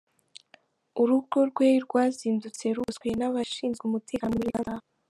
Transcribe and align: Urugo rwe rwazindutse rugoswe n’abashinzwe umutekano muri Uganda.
Urugo 1.01 1.37
rwe 1.49 1.67
rwazindutse 1.85 2.65
rugoswe 2.75 3.07
n’abashinzwe 3.19 3.83
umutekano 3.85 4.33
muri 4.37 4.49
Uganda. 4.53 4.87